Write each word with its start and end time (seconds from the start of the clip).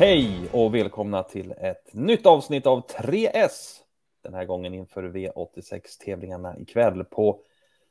Hej 0.00 0.48
och 0.52 0.74
välkomna 0.74 1.22
till 1.22 1.52
ett 1.52 1.94
nytt 1.94 2.26
avsnitt 2.26 2.66
av 2.66 2.86
3S. 2.86 3.80
Den 4.22 4.34
här 4.34 4.44
gången 4.44 4.74
inför 4.74 5.02
V86-tävlingarna 5.02 6.58
ikväll 6.58 7.04
på 7.04 7.40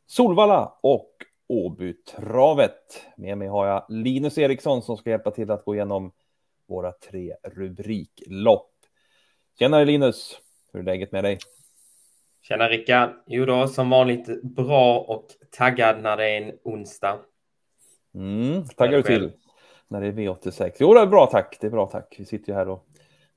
Solvalla 0.06 0.74
och 0.82 1.12
Åbytravet. 1.48 3.06
Med 3.18 3.38
mig 3.38 3.48
har 3.48 3.68
jag 3.68 3.86
Linus 3.90 4.38
Eriksson 4.38 4.82
som 4.82 4.98
ska 4.98 5.10
hjälpa 5.10 5.32
till 5.32 5.52
att 5.52 5.66
gå 5.66 5.76
igenom 5.76 6.12
våra 6.68 6.92
tre 6.92 7.36
rubriklopp. 7.44 8.72
Tjenare 9.60 9.86
Linus, 9.86 10.42
hur 10.74 10.80
är 10.80 10.84
läget 10.84 11.12
med 11.12 11.24
dig? 11.24 11.38
Tjena 12.42 12.70
Rickard! 12.70 13.10
Jo 13.26 13.46
då, 13.46 13.68
som 13.68 13.90
vanligt 13.90 14.44
bra 14.44 15.00
och 15.00 15.26
taggad 15.52 16.02
när 16.02 16.18
det 16.18 16.30
är 16.30 16.42
en 16.42 16.54
onsdag. 16.64 17.20
Mm, 18.14 18.66
taggar 18.66 18.98
du 18.98 19.04
till 19.04 19.32
när 19.88 20.02
det 20.02 20.08
är 20.08 20.12
V86? 20.12 20.72
Jo, 20.80 20.94
det 20.94 21.00
är 21.00 21.06
bra 21.06 21.26
tack. 21.26 21.58
Det 21.62 21.68
är 21.68 21.72
bra 21.72 21.88
tack. 21.88 22.16
Vi 22.20 22.26
sitter 22.26 22.52
ju 22.52 22.58
här 22.58 22.70
och, 22.70 22.88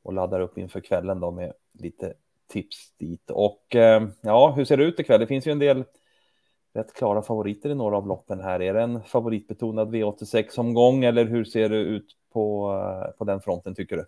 och 0.03 0.13
laddar 0.13 0.41
upp 0.41 0.59
inför 0.59 0.81
kvällen 0.81 1.21
då 1.21 1.31
med 1.31 1.53
lite 1.73 2.15
tips 2.49 2.93
dit. 2.99 3.31
Och 3.31 3.77
eh, 3.77 4.09
ja, 4.21 4.53
hur 4.57 4.65
ser 4.65 4.77
det 4.77 4.85
ut 4.85 5.01
ikväll? 5.01 5.21
Det 5.21 5.27
finns 5.27 5.47
ju 5.47 5.53
en 5.53 5.59
del 5.59 5.85
rätt 6.75 6.95
klara 6.95 7.23
favoriter 7.23 7.71
i 7.71 7.75
några 7.75 7.97
av 7.97 8.07
loppen 8.07 8.41
här. 8.41 8.63
Är 8.63 8.75
det 8.75 8.83
en 8.83 9.03
favoritbetonad 9.03 9.95
V86-omgång 9.95 11.05
eller 11.05 11.25
hur 11.25 11.45
ser 11.45 11.69
det 11.69 11.77
ut 11.77 12.17
på, 12.33 12.73
eh, 12.73 13.11
på 13.19 13.25
den 13.25 13.41
fronten 13.41 13.75
tycker 13.75 13.97
du? 13.97 14.07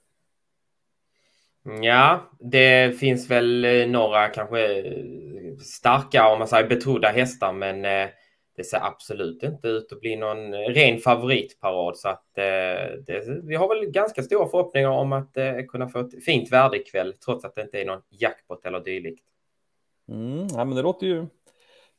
Mm, 1.66 1.82
ja, 1.82 2.30
det 2.40 2.98
finns 2.98 3.30
väl 3.30 3.64
eh, 3.64 3.86
några 3.86 4.28
kanske 4.28 4.78
eh, 4.78 5.56
starka, 5.58 6.28
om 6.28 6.38
man 6.38 6.48
säger 6.48 6.68
betrodda 6.68 7.08
hästar, 7.08 7.52
men 7.52 7.84
eh, 7.84 8.08
det 8.56 8.64
ser 8.64 8.86
absolut 8.86 9.42
inte 9.42 9.68
ut 9.68 9.92
att 9.92 10.00
bli 10.00 10.16
någon 10.16 10.54
ren 10.54 10.98
favoritparad. 10.98 11.96
Så 11.96 12.08
att 12.08 12.38
eh, 12.38 12.44
det, 13.06 13.42
vi 13.42 13.54
har 13.54 13.68
väl 13.68 13.90
ganska 13.90 14.22
stora 14.22 14.48
förhoppningar 14.48 14.88
om 14.88 15.12
att 15.12 15.36
eh, 15.36 15.62
kunna 15.68 15.88
få 15.88 16.00
ett 16.00 16.24
fint 16.24 16.52
värde 16.52 16.76
ikväll, 16.76 17.14
trots 17.24 17.44
att 17.44 17.54
det 17.54 17.62
inte 17.62 17.80
är 17.80 17.84
någon 17.84 18.02
jackpot 18.10 18.66
eller 18.66 18.80
dylikt. 18.80 19.24
Mm, 20.08 20.46
ja, 20.50 20.64
men 20.64 20.76
det 20.76 20.82
låter 20.82 21.06
ju 21.06 21.26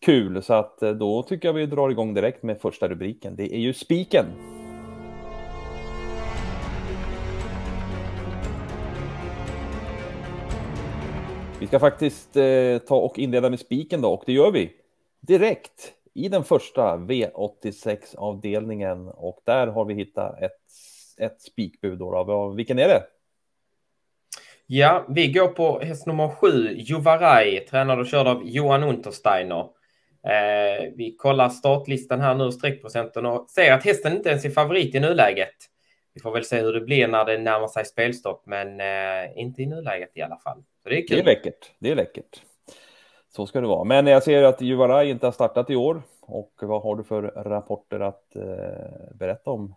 kul, 0.06 0.44
så 0.44 0.54
att 0.54 0.84
eh, 0.84 0.92
då 0.92 1.24
tycker 1.24 1.48
jag 1.48 1.54
vi 1.54 1.66
drar 1.66 1.90
igång 1.90 2.14
direkt 2.14 2.44
med 2.44 2.62
första 2.62 2.88
rubriken. 2.88 3.36
Det 3.36 3.56
är 3.56 3.60
ju 3.60 3.74
spiken. 3.74 4.26
Vi 11.60 11.68
ska 11.68 11.80
faktiskt 11.80 12.38
eh, 12.38 12.78
ta 12.78 12.96
och 12.96 13.20
inleda 13.20 13.50
med 13.50 13.60
spiken 13.60 14.02
då 14.02 14.14
och 14.14 14.24
det 14.26 14.34
gör 14.34 14.52
vi 14.52 14.72
direkt 15.20 15.94
i 16.14 16.30
den 16.30 16.44
första 16.44 16.98
V86-avdelningen 16.98 19.08
och 19.08 19.40
där 19.46 19.68
har 19.68 19.86
vi 19.86 19.94
hittat 19.94 20.42
ett, 20.42 20.62
ett 21.18 21.42
spikbud. 21.42 22.00
Vilken 22.56 22.80
är 22.80 22.88
det? 22.88 23.04
Ja, 24.66 25.06
vi 25.10 25.28
går 25.28 25.48
på 25.48 25.80
häst 25.80 26.08
nummer 26.08 26.28
sju, 26.28 26.76
Juvaraj, 26.78 27.66
tränad 27.70 28.00
och 28.00 28.08
körd 28.08 28.28
av 28.28 28.42
Johan 28.46 28.84
Untersteiner. 28.84 29.70
Eh, 30.28 30.92
vi 30.96 31.16
kollar 31.18 31.50
startlistan 31.50 32.22
här 32.22 32.36
nu, 32.36 32.52
streckprocenten 32.52 33.26
och 33.26 33.50
ser 33.50 33.72
att 33.72 33.86
hästen 33.86 34.14
inte 34.14 34.30
ens 34.30 34.46
är 34.46 34.50
favorit 34.50 34.96
i 34.96 35.00
nuläget. 35.00 35.56
Vi 36.14 36.22
får 36.22 36.32
väl 36.32 36.44
se 36.44 36.62
hur 36.62 36.74
det 36.74 36.82
blir 36.82 37.08
när 37.08 37.26
det 37.26 37.38
närmar 37.38 37.68
sig 37.68 37.86
spelstopp, 37.86 38.44
men 38.46 38.80
eh, 38.80 39.38
inte 39.38 39.62
i 39.62 39.66
nuläget 39.66 40.12
i 40.16 40.22
alla 40.22 40.38
fall. 40.38 40.64
Så 40.84 40.90
det 40.90 40.98
är 40.98 41.08
kul. 41.08 41.18
Det 41.18 41.22
är 41.22 41.36
läckert. 41.36 41.72
Det 41.80 41.92
är 41.92 41.96
läckert. 41.96 42.42
Så 43.36 43.48
ska 43.48 43.62
det 43.62 43.68
vara. 43.68 43.84
Men 43.84 44.08
jag 44.08 44.24
ser 44.24 44.44
att 44.44 44.62
Juvaraj 44.62 45.10
inte 45.10 45.28
har 45.28 45.32
startat 45.32 45.70
i 45.70 45.76
år. 45.76 46.02
Och 46.22 46.54
vad 46.62 46.84
har 46.84 46.96
du 46.96 47.04
för 47.04 47.22
rapporter 47.22 48.00
att 48.00 48.36
eh, 48.36 49.16
berätta 49.16 49.52
om 49.52 49.76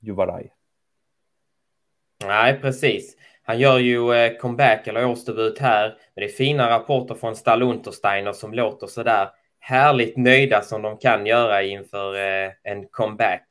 Juvaraj? 0.00 0.52
Nej, 2.24 2.60
precis. 2.60 3.16
Han 3.42 3.58
gör 3.58 3.78
ju 3.78 4.14
eh, 4.14 4.36
comeback 4.36 4.86
eller 4.86 5.06
årsdebut 5.06 5.58
här. 5.58 5.88
Men 5.88 6.24
det 6.24 6.24
är 6.24 6.28
fina 6.28 6.70
rapporter 6.70 7.14
från 7.14 7.36
Stall 7.36 7.62
Untersteiner 7.62 8.32
som 8.32 8.54
låter 8.54 8.86
så 8.86 9.02
där 9.02 9.28
härligt 9.58 10.16
nöjda 10.16 10.62
som 10.62 10.82
de 10.82 10.98
kan 10.98 11.26
göra 11.26 11.62
inför 11.62 12.14
eh, 12.14 12.52
en 12.62 12.88
comeback. 12.88 13.46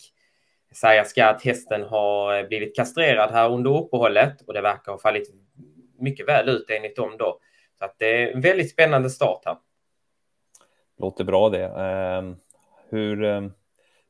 Säga 0.74 1.06
ska 1.06 1.26
att 1.26 1.44
hästen 1.44 1.84
har 1.84 2.38
eh, 2.38 2.48
blivit 2.48 2.76
kastrerad 2.76 3.32
här 3.32 3.50
under 3.52 3.78
uppehållet 3.78 4.42
och 4.48 4.54
det 4.54 4.62
verkar 4.62 4.92
ha 4.92 5.00
fallit 5.00 5.34
mycket 6.00 6.28
väl 6.28 6.50
ut 6.50 6.70
enligt 6.70 6.96
dem 6.96 7.16
då. 7.20 7.40
Så 7.80 7.86
att 7.86 7.96
det 7.98 8.24
är 8.24 8.34
en 8.34 8.42
väldigt 8.42 8.72
spännande 8.72 9.10
start 9.10 9.42
här. 9.46 9.58
Låter 10.98 11.24
bra 11.24 11.50
det. 11.50 11.68
Uh, 11.68 12.36
hur 12.90 13.24
uh, 13.24 13.50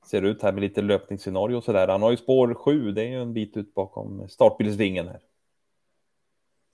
ser 0.05 0.21
det 0.21 0.27
ut 0.27 0.43
här 0.43 0.51
med 0.51 0.61
lite 0.61 0.81
löpningsscenario 0.81 1.55
och 1.55 1.63
så 1.63 1.73
där? 1.73 1.87
Han 1.87 2.01
har 2.01 2.11
ju 2.11 2.17
spår 2.17 2.53
7, 2.53 2.91
det 2.91 3.01
är 3.01 3.07
ju 3.07 3.21
en 3.21 3.33
bit 3.33 3.57
ut 3.57 3.73
bakom 3.73 4.29
startbilsvingen 4.29 5.07
här. 5.07 5.19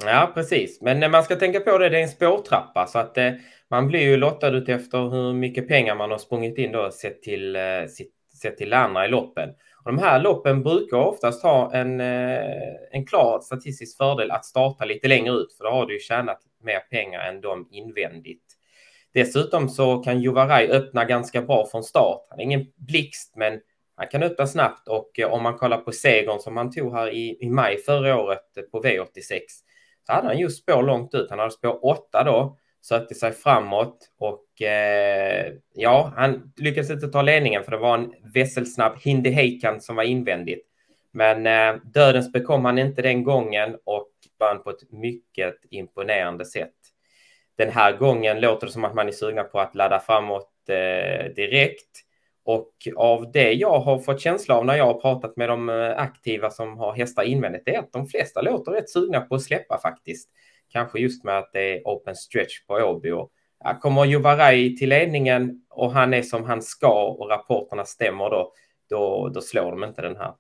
Ja, 0.06 0.32
precis. 0.34 0.82
Men 0.82 1.00
när 1.00 1.10
man 1.10 1.24
ska 1.24 1.36
tänka 1.36 1.60
på 1.60 1.78
det, 1.78 1.90
det 1.90 1.98
är 1.98 2.04
en 2.04 2.10
spårtrappa 2.10 2.88
så 2.88 3.00
att 3.00 3.18
eh, 3.18 3.32
man 3.70 3.88
blir 3.88 4.00
ju 4.00 4.18
lottad 4.18 4.50
ut 4.58 4.70
efter 4.70 5.10
hur 5.10 5.34
mycket 5.34 5.68
pengar 5.68 5.96
man 5.96 6.12
har 6.12 6.18
sprungit 6.18 6.58
in 6.58 6.72
då 6.72 6.92
sett 6.92 7.22
till, 7.22 7.56
eh, 7.56 7.86
sett 8.42 8.58
till 8.58 8.74
andra 8.74 9.06
i 9.06 9.10
loppen. 9.10 9.50
Och 9.84 9.92
de 9.92 9.98
här 9.98 10.20
loppen 10.20 10.64
brukar 10.64 10.98
oftast 10.98 11.44
ha 11.44 11.74
en, 11.74 12.00
eh, 12.00 12.74
en 12.92 13.06
klar 13.06 13.40
statistisk 13.40 13.98
fördel 13.98 14.32
att 14.32 14.46
starta 14.46 14.86
lite 14.86 15.08
längre 15.08 15.34
ut, 15.34 15.54
för 15.58 15.64
då 15.64 15.70
har 15.70 15.86
du 15.86 15.94
ju 15.94 16.00
tjänat 16.00 16.40
mer 16.64 16.80
pengar 16.80 17.20
än 17.20 17.42
de 17.42 17.68
invändigt. 17.72 18.44
Dessutom 19.14 19.70
så 19.70 19.98
kan 19.98 20.22
Juvaraj 20.22 20.68
öppna 20.68 21.06
ganska 21.06 21.42
bra 21.42 21.66
från 21.66 21.84
start. 21.84 22.28
Han 22.30 22.40
är 22.40 22.44
ingen 22.44 22.66
blixt, 22.76 23.34
men 23.36 23.60
han 23.96 24.08
kan 24.08 24.24
öppna 24.24 24.48
snabbt 24.48 24.88
och 24.88 25.20
eh, 25.20 25.34
om 25.34 25.44
man 25.44 25.58
kollar 25.58 25.78
på 25.78 25.92
segern 25.92 26.40
som 26.40 26.58
han 26.58 26.72
tog 26.72 26.94
här 26.94 27.10
i, 27.10 27.38
i 27.42 27.50
maj 27.50 27.78
förra 27.78 28.22
året 28.22 28.58
eh, 28.58 28.64
på 28.64 28.82
V86 28.82 29.40
så 30.08 30.14
hade 30.14 30.28
han 30.28 30.40
just 30.40 30.62
spår 30.62 30.84
långt 30.84 31.14
ut. 31.14 31.30
Han 31.30 31.40
hade 31.40 31.52
spår 31.52 31.86
8 31.86 32.24
då 32.24 32.58
sökte 32.82 33.16
sig 33.16 33.32
framåt 33.32 33.98
och 34.20 34.62
eh, 34.62 35.54
ja, 35.76 36.14
han 36.16 36.54
lyckades 36.58 36.90
inte 36.90 37.08
ta 37.08 37.22
ledningen 37.22 37.64
för 37.64 37.72
det 37.72 37.78
var 37.78 37.98
en 37.98 38.14
vässelsnabb 38.34 38.94
Hindi 39.04 39.30
Heikan 39.30 39.82
som 39.82 39.96
var 39.96 40.04
invändigt. 40.04 40.68
Men 41.12 41.48
eh, 41.48 41.82
dödens 41.84 42.32
bekom 42.32 42.66
han 42.66 42.78
inte 42.78 43.02
den 43.02 43.24
gången 43.24 43.78
och 43.86 44.12
vann 44.40 44.64
på 44.64 44.70
ett 44.70 44.92
mycket 44.92 45.56
imponerande 45.70 46.46
sätt. 46.46 46.74
Den 47.58 47.70
här 47.70 47.98
gången 47.98 48.40
låter 48.40 48.68
det 48.68 48.74
som 48.74 48.86
att 48.86 48.96
man 48.96 49.08
är 49.08 49.12
sugna 49.12 49.44
på 49.44 49.60
att 49.60 49.76
ladda 49.76 50.00
framåt 50.00 50.50
eh, 50.70 51.34
direkt. 51.36 51.98
Och 52.44 52.74
av 52.96 53.32
det 53.32 53.54
jag 53.54 53.80
har 53.80 54.00
fått 54.00 54.22
känsla 54.22 54.56
av 54.56 54.66
när 54.66 54.76
jag 54.76 54.86
har 54.86 55.02
pratat 55.02 55.38
med 55.38 55.50
de 55.50 55.70
eh, 55.70 55.98
aktiva 55.98 56.50
som 56.50 56.78
har 56.78 56.94
hästar 56.94 57.24
invändigt 57.24 57.68
är 57.68 57.80
att 57.80 57.92
de 57.92 58.08
flesta 58.08 58.42
låter 58.42 58.72
rätt 58.72 58.90
sugna 58.90 59.22
på 59.22 59.36
att 59.36 59.42
släppa 59.42 59.80
faktiskt. 59.82 60.30
Kanske 60.72 61.00
just 61.00 61.24
med 61.24 61.38
att 61.38 61.50
det 61.54 61.78
är 61.78 61.82
open 61.86 62.16
stretch 62.16 62.66
på 62.68 62.74
Åby. 62.74 63.12
Kommer 63.82 64.06
Juvaraj 64.06 64.78
till 64.78 64.90
ledningen 64.90 65.66
och 65.70 65.92
han 65.92 66.14
är 66.14 66.22
som 66.22 66.44
han 66.44 66.62
ska 66.62 67.08
och 67.08 67.30
rapporterna 67.30 67.86
stämmer 67.86 68.30
då, 68.30 68.54
då, 68.90 69.30
då 69.30 69.42
slår 69.42 69.72
de 69.72 69.84
inte 69.84 70.02
den 70.02 70.16
här. 70.16 70.34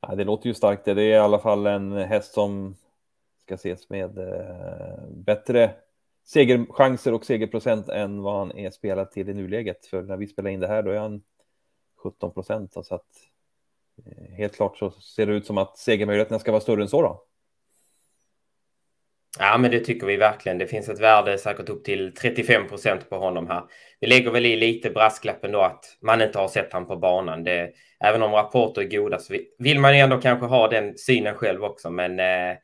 Ja, 0.00 0.14
det 0.14 0.24
låter 0.24 0.46
ju 0.46 0.54
starkt. 0.54 0.84
Det 0.84 0.90
är 0.90 0.98
i 0.98 1.16
alla 1.16 1.38
fall 1.38 1.66
en 1.66 1.92
häst 1.92 2.32
som 2.34 2.76
ska 3.42 3.54
ses 3.54 3.90
med 3.90 4.18
eh, 4.18 5.08
bättre 5.10 5.70
segerchanser 6.24 7.14
och 7.14 7.24
segerprocent 7.24 7.88
än 7.88 8.22
vad 8.22 8.38
han 8.38 8.58
är 8.58 8.70
spelad 8.70 9.10
till 9.10 9.28
i 9.28 9.34
nuläget. 9.34 9.86
För 9.86 10.02
när 10.02 10.16
vi 10.16 10.26
spelar 10.26 10.50
in 10.50 10.60
det 10.60 10.66
här 10.66 10.82
då 10.82 10.90
är 10.90 10.98
han 10.98 11.22
17 11.96 12.32
procent. 12.32 12.72
Så 12.72 12.94
att 12.94 13.06
eh, 14.06 14.34
helt 14.36 14.56
klart 14.56 14.78
så 14.78 14.90
ser 14.90 15.26
det 15.26 15.32
ut 15.32 15.46
som 15.46 15.58
att 15.58 15.78
segermöjligheterna 15.78 16.38
ska 16.38 16.52
vara 16.52 16.60
större 16.60 16.82
än 16.82 16.88
så 16.88 17.02
då. 17.02 17.24
Ja, 19.38 19.58
men 19.58 19.70
det 19.70 19.80
tycker 19.80 20.06
vi 20.06 20.16
verkligen. 20.16 20.58
Det 20.58 20.66
finns 20.66 20.88
ett 20.88 21.00
värde 21.00 21.38
säkert 21.38 21.68
upp 21.68 21.84
till 21.84 22.14
35 22.14 22.68
procent 22.68 23.10
på 23.10 23.16
honom 23.16 23.46
här. 23.46 23.62
Vi 24.00 24.06
lägger 24.06 24.30
väl 24.30 24.46
i 24.46 24.56
lite 24.56 24.90
brasklappen 24.90 25.52
då 25.52 25.60
att 25.60 25.84
man 26.02 26.22
inte 26.22 26.38
har 26.38 26.48
sett 26.48 26.72
han 26.72 26.86
på 26.86 26.96
banan. 26.96 27.44
Det, 27.44 27.70
även 28.00 28.22
om 28.22 28.32
rapporter 28.32 28.82
är 28.82 28.86
goda 28.86 29.18
så 29.18 29.36
vill 29.58 29.80
man 29.80 29.96
ju 29.96 30.00
ändå 30.00 30.20
kanske 30.20 30.46
ha 30.46 30.68
den 30.68 30.98
synen 30.98 31.34
själv 31.34 31.64
också. 31.64 31.90
Men 31.90 32.20
eh, 32.20 32.56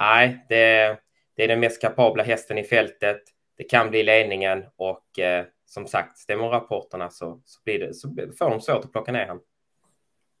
nej, 0.00 0.46
det, 0.48 0.96
det, 1.36 1.44
är 1.44 1.48
den 1.48 1.60
mest 1.60 1.80
kapabla 1.80 2.22
hästen 2.22 2.58
i 2.58 2.64
fältet. 2.64 3.20
Det 3.56 3.64
kan 3.64 3.90
bli 3.90 4.02
ledningen 4.02 4.64
och 4.76 5.18
eh, 5.18 5.44
som 5.66 5.86
sagt, 5.86 6.18
stämmer 6.18 6.48
rapporterna 6.48 7.10
så, 7.10 7.40
så, 7.44 7.62
blir 7.64 7.78
det, 7.78 7.94
så 7.94 8.08
får 8.38 8.50
de 8.50 8.60
svårt 8.60 8.84
att 8.84 8.92
plocka 8.92 9.12
ner 9.12 9.26
honom. 9.26 9.42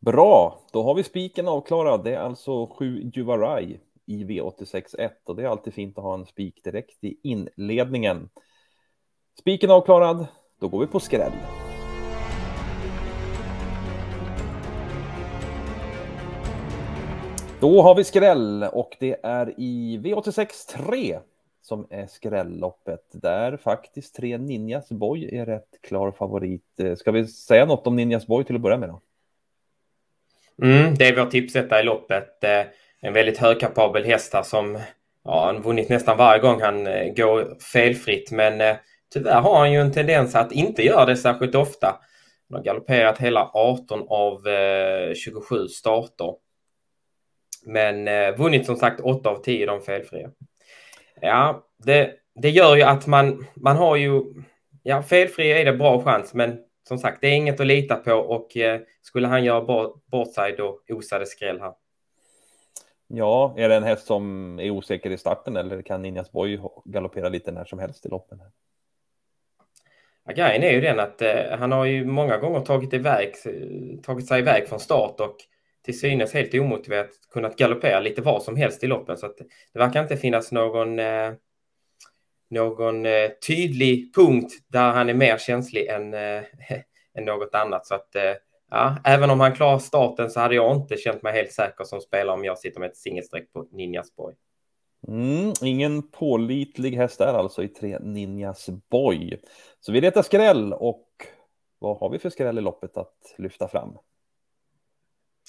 Bra, 0.00 0.60
då 0.72 0.82
har 0.82 0.94
vi 0.94 1.02
spiken 1.02 1.48
avklarad. 1.48 2.04
Det 2.04 2.14
är 2.14 2.18
alltså 2.18 2.66
sju 2.66 3.10
Juvaraj 3.14 3.80
i 4.08 4.24
V86.1 4.24 5.10
och 5.24 5.36
det 5.36 5.42
är 5.42 5.46
alltid 5.46 5.74
fint 5.74 5.98
att 5.98 6.04
ha 6.04 6.14
en 6.14 6.26
spik 6.26 6.64
direkt 6.64 7.04
i 7.04 7.16
inledningen. 7.22 8.28
Spiken 9.38 9.70
avklarad, 9.70 10.26
då 10.60 10.68
går 10.68 10.80
vi 10.80 10.86
på 10.86 11.00
skräll. 11.00 11.32
Då 17.60 17.82
har 17.82 17.94
vi 17.94 18.04
skräll 18.04 18.62
och 18.72 18.96
det 19.00 19.16
är 19.22 19.54
i 19.56 19.98
V86 19.98 20.46
3 20.88 21.18
som 21.62 21.86
är 21.90 22.06
skrälloppet 22.06 23.04
där 23.12 23.56
faktiskt 23.56 24.14
tre 24.14 24.38
Ninjas 24.38 24.88
Boy 24.88 25.36
är 25.36 25.46
rätt 25.46 25.82
klar 25.82 26.10
favorit. 26.10 26.80
Eh, 26.80 26.94
ska 26.94 27.10
vi 27.10 27.26
säga 27.26 27.66
något 27.66 27.86
om 27.86 27.96
Ninjas 27.96 28.26
Boy 28.26 28.44
till 28.44 28.56
att 28.56 28.62
börja 28.62 28.78
med 28.78 28.88
då? 28.88 29.00
Mm, 30.62 30.94
det 30.94 31.08
är 31.08 31.16
vårt 31.16 31.30
tips 31.30 31.52
detta 31.52 31.80
i 31.80 31.84
loppet. 31.84 32.44
Eh, 32.44 32.62
en 33.00 33.12
väldigt 33.12 33.38
högkapabel 33.38 34.04
häst 34.04 34.34
här 34.34 34.42
som 34.42 34.78
ja, 35.24 35.46
han 35.46 35.62
vunnit 35.62 35.88
nästan 35.88 36.16
varje 36.16 36.40
gång 36.40 36.60
han 36.60 36.86
eh, 36.86 37.14
går 37.14 37.60
felfritt. 37.72 38.30
Men 38.30 38.60
eh, 38.60 38.76
tyvärr 39.12 39.40
har 39.40 39.58
han 39.58 39.72
ju 39.72 39.80
en 39.80 39.92
tendens 39.92 40.34
att 40.34 40.52
inte 40.52 40.82
göra 40.82 41.04
det 41.04 41.16
särskilt 41.16 41.54
ofta. 41.54 42.00
Han 42.48 42.56
har 42.56 42.64
galopperat 42.64 43.18
hela 43.18 43.50
18 43.54 44.06
av 44.08 44.48
eh, 44.48 45.14
27 45.14 45.68
starter. 45.68 46.34
Men 47.66 48.08
eh, 48.08 48.36
vunnit 48.36 48.66
som 48.66 48.76
sagt 48.76 49.00
8 49.00 49.30
av 49.30 49.42
10 49.42 49.66
de 49.66 49.80
felfria. 49.80 50.30
Ja, 51.20 51.66
det, 51.84 52.12
det 52.34 52.50
gör 52.50 52.76
ju 52.76 52.82
att 52.82 53.06
man, 53.06 53.46
man 53.56 53.76
har 53.76 53.96
ju... 53.96 54.22
Ja, 54.82 55.02
felfri 55.02 55.52
är 55.52 55.64
det 55.64 55.72
bra 55.72 56.02
chans, 56.02 56.34
men 56.34 56.58
som 56.88 56.98
sagt, 56.98 57.18
det 57.20 57.26
är 57.26 57.34
inget 57.34 57.60
att 57.60 57.66
lita 57.66 57.96
på 57.96 58.12
och 58.12 58.56
eh, 58.56 58.80
skulle 59.02 59.28
han 59.28 59.44
göra 59.44 59.60
bort, 59.60 60.06
bort 60.06 60.34
sig 60.34 60.54
då 60.56 60.80
osade 60.88 61.26
skräll 61.26 61.60
här. 61.60 61.72
Ja, 63.08 63.54
är 63.56 63.68
det 63.68 63.74
en 63.74 63.82
häst 63.82 64.06
som 64.06 64.58
är 64.60 64.70
osäker 64.70 65.10
i 65.10 65.18
starten 65.18 65.56
eller 65.56 65.82
kan 65.82 66.02
Ninjas 66.02 66.32
Boy 66.32 66.60
galoppera 66.84 67.28
lite 67.28 67.52
när 67.52 67.64
som 67.64 67.78
helst 67.78 68.06
i 68.06 68.08
loppen? 68.08 68.40
Ja, 70.24 70.32
grejen 70.32 70.62
är 70.62 70.70
ju 70.70 70.80
den 70.80 71.00
att 71.00 71.22
eh, 71.22 71.58
han 71.58 71.72
har 71.72 71.84
ju 71.84 72.04
många 72.04 72.36
gånger 72.36 72.60
tagit, 72.60 72.94
iväg, 72.94 73.34
tagit 74.02 74.26
sig 74.26 74.40
iväg 74.40 74.68
från 74.68 74.80
start 74.80 75.20
och 75.20 75.36
till 75.84 76.00
synes 76.00 76.34
helt 76.34 76.54
omotiverat 76.54 77.10
kunnat 77.30 77.56
galoppera 77.56 78.00
lite 78.00 78.22
var 78.22 78.40
som 78.40 78.56
helst 78.56 78.84
i 78.84 78.86
loppen. 78.86 79.16
Så 79.16 79.26
att 79.26 79.36
det 79.72 79.78
verkar 79.78 80.02
inte 80.02 80.16
finnas 80.16 80.52
någon 80.52 80.98
eh, 80.98 81.32
någon 82.50 83.06
eh, 83.06 83.28
tydlig 83.46 84.14
punkt 84.14 84.52
där 84.68 84.92
han 84.92 85.08
är 85.08 85.14
mer 85.14 85.38
känslig 85.38 85.86
än, 85.86 86.14
eh, 86.14 86.42
än 87.14 87.24
något 87.24 87.54
annat. 87.54 87.86
Så 87.86 87.94
att 87.94 88.14
eh, 88.14 88.32
ja, 88.70 88.96
även 89.04 89.30
om 89.30 89.40
han 89.40 89.54
klarar 89.54 89.78
starten 89.78 90.30
så 90.30 90.40
hade 90.40 90.54
jag 90.54 90.76
inte 90.76 90.96
känt 90.96 91.22
mig 91.22 91.32
helt 91.32 91.52
säker 91.52 91.84
som 91.84 92.00
spelare 92.00 92.36
om 92.36 92.44
jag 92.44 92.58
sitter 92.58 92.80
med 92.80 92.90
ett 92.90 92.96
singelstreck 92.96 93.52
på 93.52 93.66
Ninjas 93.72 94.16
Boy. 94.16 94.34
Mm, 95.08 95.52
ingen 95.62 96.10
pålitlig 96.10 96.96
häst 96.96 97.18
där 97.18 97.34
alltså 97.34 97.62
i 97.62 97.68
tre 97.68 97.98
Ninjas 97.98 98.68
Boy. 98.90 99.40
Så 99.80 99.92
vi 99.92 100.00
letar 100.00 100.22
skräll 100.22 100.72
och 100.72 101.08
vad 101.78 101.98
har 101.98 102.10
vi 102.10 102.18
för 102.18 102.30
skräll 102.30 102.58
i 102.58 102.60
loppet 102.60 102.96
att 102.96 103.34
lyfta 103.38 103.68
fram? 103.68 103.98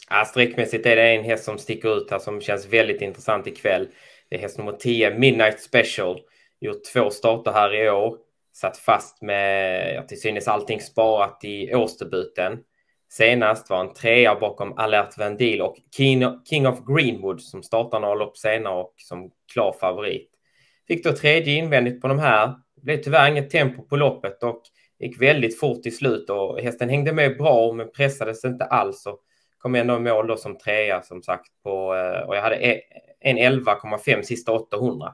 Ja, 0.09 0.25
sträckmässigt 0.25 0.85
är 0.85 0.95
det 0.95 1.15
en 1.15 1.23
häst 1.23 1.43
som 1.43 1.57
sticker 1.57 1.97
ut 1.97 2.11
här 2.11 2.19
som 2.19 2.41
känns 2.41 2.67
väldigt 2.67 3.01
intressant 3.01 3.47
ikväll. 3.47 3.87
Det 4.29 4.35
är 4.35 4.39
häst 4.39 4.57
nummer 4.57 4.71
10, 4.71 5.17
Midnight 5.17 5.61
Special 5.61 6.21
gjort 6.59 6.83
två 6.93 7.09
starter 7.09 7.51
här 7.51 7.75
i 7.75 7.89
år. 7.89 8.17
Satt 8.53 8.77
fast 8.77 9.21
med, 9.21 9.95
ja, 9.95 10.03
till 10.03 10.21
synes 10.21 10.47
allting 10.47 10.81
sparat 10.81 11.39
i 11.43 11.75
årsdebuten. 11.75 12.59
Senast 13.09 13.69
var 13.69 13.79
en 13.79 13.93
trea 13.93 14.35
bakom 14.35 14.77
Alert 14.77 15.17
Vendil 15.17 15.61
och 15.61 15.75
King 16.45 16.67
of 16.67 16.79
Greenwood 16.85 17.41
som 17.41 17.63
startar 17.63 17.99
några 17.99 18.15
lopp 18.15 18.37
senare 18.37 18.73
och 18.73 18.93
som 18.97 19.31
klar 19.53 19.75
favorit. 19.79 20.29
Fick 20.87 21.03
då 21.03 21.13
tredje 21.13 21.53
invändigt 21.53 22.01
på 22.01 22.07
de 22.07 22.19
här. 22.19 22.47
Det 22.75 22.81
blev 22.81 22.97
tyvärr 22.97 23.31
inget 23.31 23.49
tempo 23.49 23.81
på 23.81 23.95
loppet 23.95 24.43
och 24.43 24.61
gick 24.99 25.21
väldigt 25.21 25.59
fort 25.59 25.85
i 25.85 25.91
slut 25.91 26.29
och 26.29 26.61
hästen 26.61 26.89
hängde 26.89 27.13
med 27.13 27.37
bra 27.37 27.73
men 27.73 27.91
pressades 27.91 28.45
inte 28.45 28.65
alls 28.65 29.05
och 29.05 29.19
kom 29.57 29.75
ändå 29.75 29.95
i 29.95 29.99
mål 29.99 30.27
då 30.27 30.37
som 30.37 30.57
trea 30.57 31.01
som 31.01 31.23
sagt 31.23 31.49
på 31.63 31.95
eh, 31.95 32.27
och 32.27 32.35
jag 32.35 32.41
hade 32.41 32.55
e-, 32.55 32.81
en 33.19 33.37
11,5 33.37 34.21
sista 34.21 34.51
800. 34.51 35.13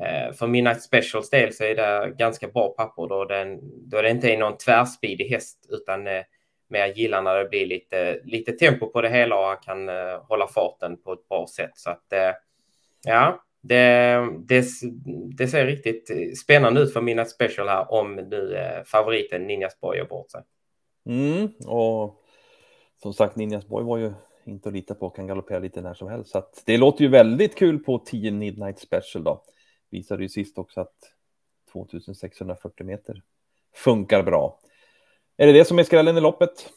Eh, 0.00 0.32
för 0.32 0.46
Midnight 0.46 0.82
Specials 0.82 1.30
del 1.30 1.52
så 1.52 1.64
är 1.64 1.74
det 1.74 2.14
ganska 2.18 2.48
bra 2.48 2.68
papper 2.68 3.08
då, 3.08 3.24
den, 3.24 3.60
då 3.90 4.02
det 4.02 4.10
inte 4.10 4.32
är 4.32 4.38
någon 4.38 4.56
tvärspidig 4.56 5.24
häst 5.24 5.68
utan 5.70 6.06
eh, 6.06 6.22
men 6.68 6.80
jag 6.80 6.98
gillar 6.98 7.22
när 7.22 7.38
det 7.38 7.48
blir 7.48 7.66
lite, 7.66 8.20
lite 8.24 8.52
tempo 8.52 8.86
på 8.86 9.00
det 9.00 9.08
hela 9.08 9.38
och 9.38 9.46
han 9.46 9.56
kan 9.56 9.88
eh, 9.88 10.24
hålla 10.28 10.46
farten 10.46 10.96
på 10.96 11.12
ett 11.12 11.28
bra 11.28 11.46
sätt. 11.56 11.72
Så 11.74 11.90
att 11.90 12.12
eh, 12.12 12.32
ja, 13.04 13.44
det, 13.60 14.16
det, 14.48 14.64
det, 15.36 15.48
ser 15.48 15.66
riktigt 15.66 16.10
eh, 16.10 16.32
spännande 16.42 16.80
ut 16.80 16.92
för 16.92 17.00
Midnight 17.00 17.30
Special 17.30 17.68
här 17.68 17.92
om 17.92 18.14
nu 18.14 18.58
favoriten 18.86 19.46
Ninjas 19.46 19.80
Boy 19.80 19.98
gör 19.98 20.04
bort 20.04 20.30
sig. 20.30 20.42
Mm, 21.06 21.48
och 21.66 22.22
som 23.02 23.12
sagt, 23.12 23.36
Ninjas 23.36 23.66
Boy 23.66 23.84
var 23.84 23.98
ju 23.98 24.12
inte 24.44 24.68
att 24.68 24.74
lita 24.74 24.94
på, 24.94 25.10
kan 25.10 25.26
galoppera 25.26 25.58
lite 25.58 25.80
när 25.80 25.94
som 25.94 26.08
helst. 26.08 26.30
Så 26.30 26.38
att 26.38 26.62
det 26.66 26.78
låter 26.78 27.04
ju 27.04 27.10
väldigt 27.10 27.56
kul 27.56 27.78
på 27.78 27.98
10 27.98 28.30
Midnight 28.30 28.78
Special 28.78 29.24
då 29.24 29.42
visade 29.90 30.22
ju 30.22 30.28
sist 30.28 30.58
också 30.58 30.80
att 30.80 30.94
2640 31.72 32.86
meter 32.86 33.22
funkar 33.74 34.22
bra. 34.22 34.60
Är 35.36 35.46
det 35.46 35.52
det 35.52 35.64
som 35.64 35.78
är 35.78 35.82
skrällen 35.82 36.16
i 36.16 36.20
loppet? 36.20 36.72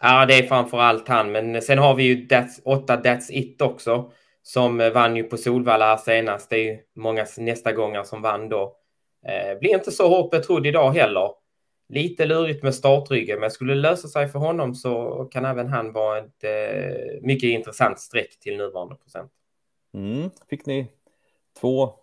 Ja, 0.00 0.26
det 0.26 0.34
är 0.34 0.42
framför 0.42 0.78
allt 0.78 1.08
han, 1.08 1.32
men 1.32 1.62
sen 1.62 1.78
har 1.78 1.94
vi 1.94 2.02
ju 2.02 2.26
that's, 2.26 2.60
8 2.64 2.96
That's 2.96 3.30
It 3.30 3.62
också 3.62 4.12
som 4.42 4.78
vann 4.78 5.16
ju 5.16 5.24
på 5.24 5.36
Solvalla 5.36 5.86
här 5.86 5.96
senast. 5.96 6.50
Det 6.50 6.56
är 6.56 6.72
ju 6.72 6.78
många 6.94 7.26
nästa 7.38 7.72
gånger 7.72 8.02
som 8.02 8.22
vann 8.22 8.48
då. 8.48 8.76
Eh, 9.26 9.58
blir 9.58 9.74
inte 9.74 9.92
så 9.92 10.08
hårt 10.08 10.30
betrodd 10.30 10.66
idag 10.66 10.92
heller. 10.92 11.30
Lite 11.88 12.26
lurigt 12.26 12.62
med 12.62 12.74
startryggen, 12.74 13.40
men 13.40 13.50
skulle 13.50 13.74
det 13.74 13.80
lösa 13.80 14.08
sig 14.08 14.28
för 14.28 14.38
honom 14.38 14.74
så 14.74 15.24
kan 15.32 15.44
även 15.44 15.68
han 15.68 15.92
vara 15.92 16.18
ett 16.18 16.44
eh, 16.44 17.22
mycket 17.22 17.48
intressant 17.48 18.00
streck 18.00 18.40
till 18.40 18.56
nuvarande 18.56 18.94
procent. 18.94 19.32
Mm. 19.94 20.30
Fick 20.50 20.66
ni 20.66 20.86
Två 21.60 21.94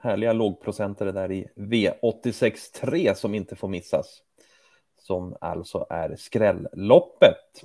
härliga 0.00 0.32
lågprocentare 0.32 1.12
där 1.12 1.32
i 1.32 1.46
V86 1.56 3.14
som 3.14 3.34
inte 3.34 3.56
får 3.56 3.68
missas. 3.68 4.22
Som 5.08 5.36
alltså 5.40 5.86
är 5.90 6.16
skrälloppet. 6.16 7.64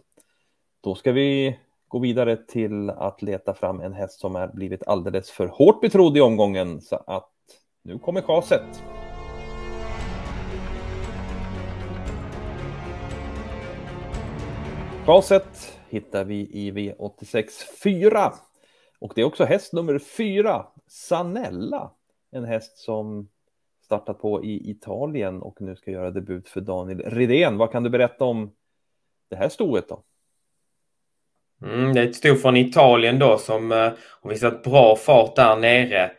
Då 0.82 0.96
ska 0.96 1.12
vi 1.12 1.60
gå 1.88 2.00
vidare 2.00 2.38
till 2.38 2.90
att 2.90 3.22
leta 3.22 3.54
fram 3.54 3.82
en 3.82 3.94
häst 3.94 4.20
som 4.20 4.36
är 4.36 4.48
blivit 4.48 4.88
alldeles 4.88 5.32
för 5.32 5.48
hårt 5.48 5.82
betrodd 5.82 6.18
i 6.18 6.22
omgången. 6.22 6.82
Så 6.82 6.96
att 7.08 7.32
nu 7.84 8.00
kommer 8.00 8.22
chaset. 8.22 8.84
Chaset 15.06 15.80
hittar 15.90 16.24
vi 16.24 16.50
i 16.52 16.72
V86 16.72 17.46
4. 17.84 18.34
Och 19.00 19.12
det 19.16 19.22
är 19.22 19.26
också 19.26 19.44
häst 19.44 19.74
nummer 19.74 20.00
4, 20.00 20.66
Sanella. 20.88 21.92
En 22.32 22.46
häst 22.46 22.78
som 22.78 23.30
startat 23.84 24.20
på 24.20 24.44
i 24.44 24.72
Italien 24.72 25.42
och 25.42 25.62
nu 25.62 25.76
ska 25.76 25.92
göra 25.92 26.12
debut 26.12 26.50
för 26.50 26.62
Daniel 26.62 27.02
Redén. 27.06 27.58
Vad 27.58 27.72
kan 27.72 27.84
du 27.84 27.90
berätta 27.90 28.26
om 28.26 28.52
det 29.30 29.36
här 29.36 29.50
stoet 29.50 29.90
då? 29.90 30.04
Mm, 31.64 31.94
det 31.94 32.02
är 32.02 32.08
ett 32.08 32.16
sto 32.16 32.36
från 32.36 32.58
Italien 32.58 33.20
då 33.20 33.38
som 33.38 33.72
eh, 33.72 33.92
har 34.22 34.30
visat 34.30 34.64
bra 34.64 34.96
fart 34.96 35.36
där 35.36 35.56
nere. 35.56 36.12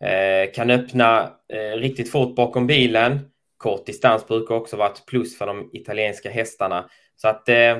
Eh, 0.00 0.52
kan 0.52 0.70
öppna 0.70 1.32
eh, 1.48 1.76
riktigt 1.78 2.10
fort 2.10 2.36
bakom 2.36 2.66
bilen. 2.66 3.20
Kort 3.56 3.86
distans 3.86 4.28
brukar 4.28 4.54
också 4.54 4.76
vara 4.76 4.88
ett 4.88 5.06
plus 5.06 5.38
för 5.38 5.46
de 5.46 5.70
italienska 5.72 6.30
hästarna. 6.30 6.90
Så 7.16 7.28
att 7.28 7.48
eh, 7.48 7.78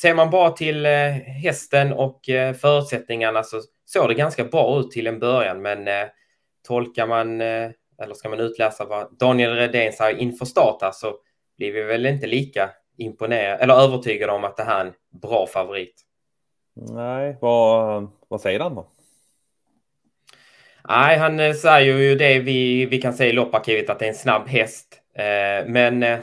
ser 0.00 0.14
man 0.14 0.30
bara 0.30 0.50
till 0.50 0.86
eh, 0.86 0.92
hästen 1.42 1.92
och 1.92 2.28
eh, 2.28 2.54
förutsättningarna 2.54 3.42
så 3.42 3.60
såg 3.84 4.08
det 4.08 4.14
ganska 4.14 4.44
bra 4.44 4.80
ut 4.80 4.90
till 4.90 5.06
en 5.06 5.18
början, 5.18 5.62
men 5.62 5.88
eh, 5.88 6.06
tolkar 6.66 7.06
man 7.06 7.40
eh, 7.40 7.70
eller 8.00 8.14
ska 8.14 8.28
man 8.28 8.40
utläsa 8.40 8.84
vad 8.84 9.18
Daniel 9.18 9.54
Redén 9.54 9.92
sa 9.92 10.10
inför 10.10 10.46
start 10.46 10.94
så 10.94 11.14
blir 11.58 11.72
vi 11.72 11.82
väl 11.82 12.06
inte 12.06 12.26
lika 12.26 12.70
imponerade 12.98 13.62
eller 13.62 13.74
övertygade 13.74 14.32
om 14.32 14.44
att 14.44 14.56
det 14.56 14.62
här 14.62 14.80
är 14.80 14.86
en 14.86 14.92
bra 15.22 15.46
favorit. 15.46 16.02
Nej, 16.74 17.36
vad, 17.40 18.08
vad 18.28 18.40
säger 18.40 18.60
han 18.60 18.74
då? 18.74 18.86
Nej, 20.88 21.18
han 21.18 21.40
eh, 21.40 21.54
säger 21.54 21.98
ju 21.98 22.14
det 22.14 22.38
vi, 22.38 22.86
vi 22.86 23.00
kan 23.00 23.14
säga 23.14 23.30
i 23.30 23.32
lopparkivet 23.32 23.90
att 23.90 23.98
det 23.98 24.04
är 24.04 24.08
en 24.08 24.14
snabb 24.14 24.48
häst. 24.48 25.02
Eh, 25.14 25.66
men 25.66 26.02
eh, 26.02 26.18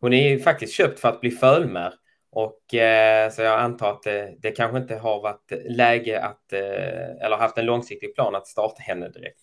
hon 0.00 0.12
är 0.12 0.38
faktiskt 0.38 0.72
köpt 0.72 1.00
för 1.00 1.08
att 1.08 1.20
bli 1.20 1.30
fölmer. 1.30 1.94
Och 2.32 2.74
eh, 2.74 3.30
så 3.30 3.42
jag 3.42 3.60
antar 3.60 3.90
att 3.90 4.02
det, 4.02 4.34
det 4.38 4.50
kanske 4.50 4.78
inte 4.78 4.96
har 4.96 5.22
varit 5.22 5.52
läge 5.68 6.22
att, 6.22 6.52
eh, 6.52 7.24
eller 7.24 7.36
haft 7.36 7.58
en 7.58 7.66
långsiktig 7.66 8.14
plan 8.14 8.34
att 8.34 8.46
starta 8.46 8.82
henne 8.82 9.08
direkt. 9.08 9.40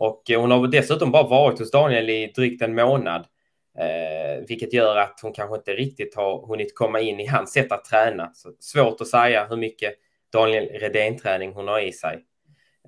Och 0.00 0.30
eh, 0.30 0.40
hon 0.40 0.50
har 0.50 0.66
dessutom 0.66 1.10
bara 1.10 1.28
varit 1.28 1.58
hos 1.58 1.70
Daniel 1.70 2.10
i 2.10 2.32
drygt 2.36 2.62
en 2.62 2.74
månad, 2.74 3.26
eh, 3.78 4.44
vilket 4.48 4.72
gör 4.72 4.96
att 4.96 5.20
hon 5.22 5.32
kanske 5.32 5.56
inte 5.56 5.72
riktigt 5.72 6.14
har 6.14 6.46
hunnit 6.46 6.74
komma 6.74 7.00
in 7.00 7.20
i 7.20 7.26
hans 7.26 7.52
sätt 7.52 7.72
att 7.72 7.84
träna. 7.84 8.30
Så 8.34 8.52
svårt 8.60 9.00
att 9.00 9.06
säga 9.06 9.46
hur 9.50 9.56
mycket 9.56 9.94
Daniel 10.32 10.64
Redén-träning 10.64 11.52
hon 11.52 11.68
har 11.68 11.80
i 11.80 11.92
sig. 11.92 12.24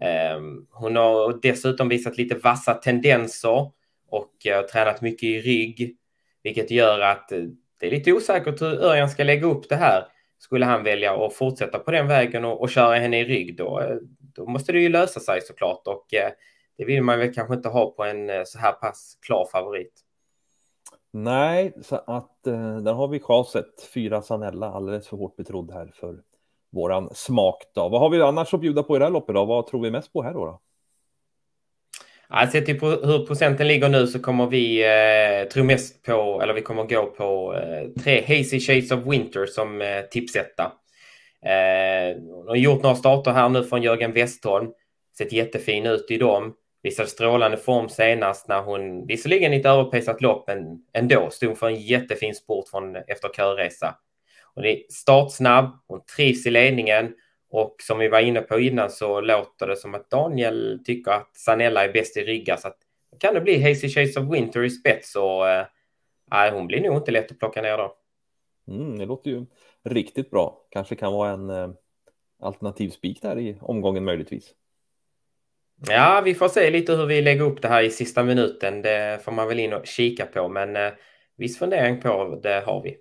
Eh, 0.00 0.40
hon 0.70 0.96
har 0.96 1.38
dessutom 1.42 1.88
visat 1.88 2.18
lite 2.18 2.34
vassa 2.34 2.74
tendenser 2.74 3.70
och 4.08 4.46
eh, 4.46 4.62
tränat 4.62 5.00
mycket 5.00 5.22
i 5.22 5.40
rygg, 5.40 5.96
vilket 6.42 6.70
gör 6.70 7.00
att 7.00 7.32
eh, 7.32 7.42
det 7.80 7.86
är 7.86 7.90
lite 7.90 8.12
osäkert 8.12 8.62
hur 8.62 8.84
Örjan 8.84 9.08
ska 9.10 9.24
lägga 9.24 9.46
upp 9.46 9.68
det 9.68 9.76
här. 9.76 10.04
Skulle 10.38 10.66
han 10.66 10.84
välja 10.84 11.26
att 11.26 11.34
fortsätta 11.34 11.78
på 11.78 11.90
den 11.90 12.08
vägen 12.08 12.44
och, 12.44 12.60
och 12.60 12.70
köra 12.70 12.94
henne 12.94 13.20
i 13.20 13.24
rygg 13.24 13.56
då, 13.56 13.80
eh, 13.80 13.96
då 14.34 14.46
måste 14.46 14.72
det 14.72 14.80
ju 14.80 14.88
lösa 14.88 15.20
sig 15.20 15.40
såklart 15.40 15.86
och 15.86 16.14
eh, 16.14 16.30
det 16.78 16.84
vill 16.84 17.02
man 17.02 17.18
väl 17.18 17.34
kanske 17.34 17.54
inte 17.54 17.68
ha 17.68 17.90
på 17.90 18.04
en 18.04 18.30
eh, 18.30 18.42
så 18.44 18.58
här 18.58 18.72
pass 18.72 19.18
klar 19.26 19.48
favorit. 19.52 20.00
Nej, 21.12 21.72
så 21.82 21.96
att 21.96 22.46
eh, 22.46 22.76
där 22.76 22.92
har 22.92 23.08
vi 23.08 23.20
chaset. 23.20 23.82
Fyra 23.94 24.22
Sanella, 24.22 24.72
alldeles 24.72 25.08
för 25.08 25.16
hårt 25.16 25.36
betrodd 25.36 25.70
här 25.70 25.92
för 25.94 26.18
våran 26.70 27.14
smak. 27.14 27.62
Då. 27.74 27.88
Vad 27.88 28.00
har 28.00 28.10
vi 28.10 28.22
annars 28.22 28.54
att 28.54 28.60
bjuda 28.60 28.82
på 28.82 28.96
i 28.96 28.98
det 28.98 29.04
här 29.04 29.12
loppet? 29.12 29.34
Då? 29.34 29.44
Vad 29.44 29.66
tror 29.66 29.82
vi 29.82 29.90
mest 29.90 30.12
på 30.12 30.22
här 30.22 30.32
då? 30.32 30.46
då? 30.46 30.60
Ja, 32.28 32.46
sett 32.52 32.66
till 32.66 32.80
hur 32.80 33.26
procenten 33.26 33.68
ligger 33.68 33.88
nu 33.88 34.06
så 34.06 34.18
kommer 34.18 34.46
vi 34.46 34.84
eh, 34.84 35.48
tro 35.48 35.64
mest 35.64 36.02
på, 36.02 36.40
eller 36.42 36.54
vi 36.54 36.62
kommer 36.62 36.84
gå 36.84 37.06
på 37.06 37.54
eh, 37.54 38.02
tre 38.02 38.20
Hazy 38.20 38.60
Shades 38.60 38.92
of 38.92 39.06
Winter 39.06 39.46
som 39.46 39.82
eh, 39.82 40.00
tipsetta. 40.10 40.72
Eh, 41.44 42.22
har 42.48 42.56
gjort 42.56 42.82
några 42.82 42.96
starter 42.96 43.30
här 43.30 43.48
nu 43.48 43.64
från 43.64 43.82
Jörgen 43.82 44.12
Westholm. 44.12 44.70
Sett 45.18 45.32
jättefin 45.32 45.86
ut 45.86 46.10
i 46.10 46.18
dem. 46.18 46.54
Visade 46.82 47.08
strålande 47.08 47.56
form 47.56 47.88
senast 47.88 48.48
när 48.48 48.62
hon, 48.62 49.06
visserligen 49.06 49.52
i 49.52 49.56
ett 49.56 49.66
överpejsat 49.66 50.20
lopp, 50.20 50.44
men 50.46 50.78
ändå 50.92 51.30
stod 51.30 51.58
för 51.58 51.66
en 51.66 51.80
jättefin 51.80 52.34
sport 52.34 52.68
från 52.68 52.96
efter 52.96 53.28
körresa. 53.28 53.94
Hon 54.54 54.64
är 54.64 54.82
startsnabb, 54.88 55.78
hon 55.86 56.04
trivs 56.16 56.46
i 56.46 56.50
ledningen 56.50 57.14
och 57.50 57.76
som 57.78 57.98
vi 57.98 58.08
var 58.08 58.20
inne 58.20 58.40
på 58.40 58.60
innan 58.60 58.90
så 58.90 59.20
låter 59.20 59.66
det 59.66 59.76
som 59.76 59.94
att 59.94 60.10
Daniel 60.10 60.80
tycker 60.84 61.10
att 61.10 61.36
Sanella 61.36 61.84
är 61.84 61.92
bäst 61.92 62.16
i 62.16 62.20
ryggar. 62.20 62.56
Så 62.56 62.68
att, 62.68 62.78
kan 63.18 63.34
det 63.34 63.40
bli 63.40 63.62
Hazy 63.62 63.88
Chase 63.88 64.20
of 64.20 64.34
Winter 64.34 64.64
i 64.64 64.70
spets 64.70 65.16
och 65.16 65.48
äh, 65.48 66.54
hon 66.54 66.66
blir 66.66 66.80
nog 66.80 66.96
inte 66.96 67.10
lätt 67.10 67.30
att 67.30 67.38
plocka 67.38 67.62
ner 67.62 67.76
då. 67.76 67.96
Mm, 68.68 68.98
det 68.98 69.06
låter 69.06 69.30
ju 69.30 69.46
riktigt 69.84 70.30
bra. 70.30 70.66
Kanske 70.70 70.96
kan 70.96 71.12
vara 71.12 71.30
en 71.30 71.50
eh, 71.50 71.70
alternativ 72.42 72.90
spik 72.90 73.22
där 73.22 73.38
i 73.38 73.56
omgången 73.60 74.04
möjligtvis. 74.04 74.54
Ja, 75.88 76.22
vi 76.24 76.34
får 76.34 76.48
se 76.48 76.70
lite 76.70 76.94
hur 76.94 77.06
vi 77.06 77.22
lägger 77.22 77.42
upp 77.42 77.62
det 77.62 77.68
här 77.68 77.82
i 77.82 77.90
sista 77.90 78.22
minuten. 78.22 78.82
Det 78.82 79.20
får 79.24 79.32
man 79.32 79.48
väl 79.48 79.58
in 79.58 79.72
och 79.72 79.86
kika 79.86 80.26
på, 80.26 80.48
men 80.48 80.76
eh, 80.76 80.92
viss 81.36 81.58
fundering 81.58 82.00
på 82.00 82.40
det 82.42 82.62
har 82.66 82.82
vi. 82.82 82.96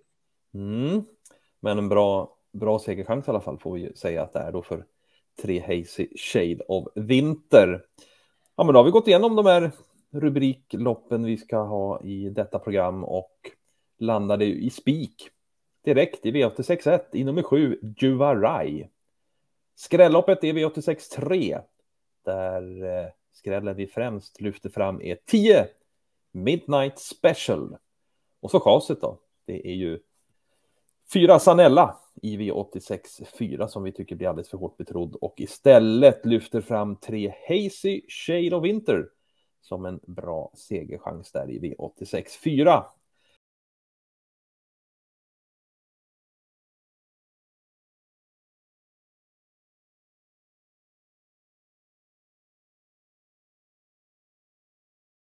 Mm. 0.54 1.04
Men 1.60 1.78
en 1.78 1.90
bra, 1.90 2.38
bra 2.54 2.80
segerchans 2.80 3.28
i 3.28 3.30
alla 3.30 3.42
fall 3.42 3.60
får 3.60 3.74
vi 3.74 3.94
säga 3.96 4.24
att 4.24 4.34
det 4.34 4.40
är 4.40 4.52
då 4.52 4.62
för 4.62 4.86
tre 5.42 5.60
Hazy 5.60 6.08
Shade 6.18 6.64
of 6.68 6.88
Winter. 6.96 7.82
Ja, 8.56 8.64
men 8.64 8.74
då 8.74 8.80
har 8.80 8.86
vi 8.86 8.92
gått 8.92 9.08
igenom 9.08 9.36
de 9.36 9.46
här 9.46 9.72
rubrikloppen 10.12 11.24
vi 11.24 11.38
ska 11.38 11.58
ha 11.58 12.02
i 12.02 12.30
detta 12.30 12.60
program 12.60 13.04
och 13.04 13.52
landade 14.00 14.46
i 14.46 14.70
spik 14.70 15.30
direkt 15.86 16.26
i 16.26 16.32
V86.1 16.32 17.00
i 17.14 17.24
nummer 17.24 17.44
7, 17.44 17.80
Juvarai. 17.98 18.90
Skrälloppet 19.76 20.44
är 20.44 20.54
V863 20.54 21.62
där 22.24 22.84
eh, 22.84 23.10
skrällen 23.32 23.76
vi 23.76 23.88
främst 23.88 24.42
lyfter 24.42 24.70
fram 24.70 25.02
är 25.02 25.18
10 25.26 25.68
Midnight 26.32 27.00
Special. 27.00 27.78
Och 28.42 28.52
så 28.52 28.60
chaset 28.60 29.02
då, 29.02 29.20
det 29.46 29.68
är 29.68 29.74
ju 29.74 30.00
fyra 31.14 31.40
Sanella 31.40 31.98
i 32.22 32.38
V86 32.38 33.26
4 33.38 33.68
som 33.68 33.84
vi 33.84 33.92
tycker 33.92 34.16
blir 34.16 34.28
alldeles 34.28 34.50
för 34.50 34.58
hårt 34.58 34.78
betrodd 34.78 35.16
och 35.16 35.34
istället 35.38 36.26
lyfter 36.26 36.62
fram 36.62 36.96
tre 36.96 37.34
Hazy 37.48 38.02
Shade 38.08 38.56
of 38.56 38.64
Winter 38.64 39.10
som 39.62 39.86
en 39.86 40.00
bra 40.08 40.52
segerchans 40.56 41.32
där 41.32 41.50
i 41.50 41.60
V86 41.60 42.26
4. 42.44 42.86